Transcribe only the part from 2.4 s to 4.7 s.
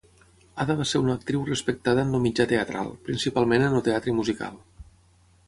teatral, principalment en el teatre musical.